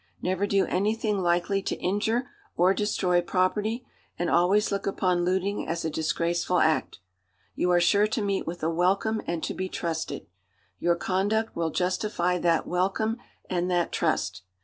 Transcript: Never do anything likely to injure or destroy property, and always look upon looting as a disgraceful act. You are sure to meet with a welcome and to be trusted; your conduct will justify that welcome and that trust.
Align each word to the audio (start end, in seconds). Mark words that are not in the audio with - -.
Never 0.19 0.47
do 0.47 0.65
anything 0.65 1.19
likely 1.19 1.61
to 1.61 1.75
injure 1.77 2.31
or 2.57 2.73
destroy 2.73 3.21
property, 3.21 3.85
and 4.17 4.31
always 4.31 4.71
look 4.71 4.87
upon 4.87 5.23
looting 5.23 5.67
as 5.67 5.85
a 5.85 5.91
disgraceful 5.91 6.57
act. 6.57 6.97
You 7.53 7.69
are 7.69 7.79
sure 7.79 8.07
to 8.07 8.21
meet 8.23 8.47
with 8.47 8.63
a 8.63 8.71
welcome 8.71 9.21
and 9.27 9.43
to 9.43 9.53
be 9.53 9.69
trusted; 9.69 10.25
your 10.79 10.95
conduct 10.95 11.55
will 11.55 11.69
justify 11.69 12.39
that 12.39 12.65
welcome 12.65 13.17
and 13.47 13.69
that 13.69 13.91
trust. 13.91 14.41